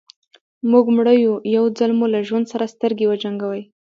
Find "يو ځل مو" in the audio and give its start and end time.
1.55-2.05